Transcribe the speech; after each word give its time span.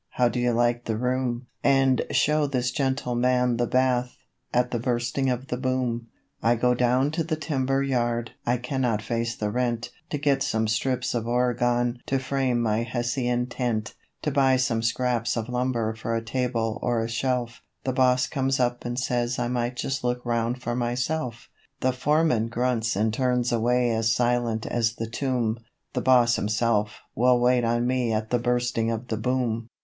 How 0.13 0.29
do 0.29 0.39
you 0.39 0.51
like 0.51 0.85
the 0.85 0.97
room?' 0.97 1.45
And 1.63 2.01
'Show 2.09 2.47
this 2.47 2.71
gentleman 2.71 3.57
the 3.57 3.67
bath' 3.67 4.17
at 4.51 4.71
the 4.71 4.79
Bursting 4.79 5.29
of 5.29 5.49
the 5.49 5.57
Boom. 5.57 6.07
I 6.41 6.55
go 6.55 6.73
down 6.73 7.11
to 7.11 7.23
the 7.23 7.35
timber 7.35 7.83
yard 7.83 8.31
(I 8.43 8.57
cannot 8.57 9.03
face 9.03 9.35
the 9.35 9.51
rent) 9.51 9.91
To 10.09 10.17
get 10.17 10.41
some 10.41 10.67
strips 10.67 11.13
of 11.13 11.27
oregon 11.27 11.99
to 12.07 12.17
frame 12.17 12.59
my 12.63 12.81
hessian 12.81 13.45
tent; 13.45 13.93
To 14.23 14.31
buy 14.31 14.55
some 14.55 14.81
scraps 14.81 15.37
of 15.37 15.47
lumber 15.49 15.93
for 15.93 16.15
a 16.15 16.25
table 16.25 16.79
or 16.81 17.01
a 17.03 17.07
shelf: 17.07 17.61
The 17.83 17.93
boss 17.93 18.25
comes 18.25 18.59
up 18.59 18.83
and 18.83 18.97
says 18.97 19.37
I 19.37 19.49
might 19.49 19.75
just 19.75 20.03
look 20.03 20.25
round 20.25 20.63
for 20.63 20.75
myself; 20.75 21.47
The 21.81 21.93
foreman 21.93 22.47
grunts 22.47 22.95
and 22.95 23.13
turns 23.13 23.51
away 23.51 23.91
as 23.91 24.11
silent 24.11 24.65
as 24.65 24.95
the 24.95 25.07
tomb 25.07 25.59
The 25.93 26.01
boss 26.01 26.37
himself 26.37 27.01
will 27.13 27.39
wait 27.39 27.63
on 27.63 27.85
me 27.85 28.11
at 28.11 28.31
the 28.31 28.39
Bursting 28.39 28.89
of 28.89 29.09
the 29.09 29.17
Boom. 29.17 29.67